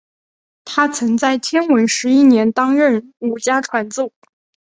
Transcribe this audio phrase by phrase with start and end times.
[0.65, 4.11] 他曾在天文十一年担任武家传奏。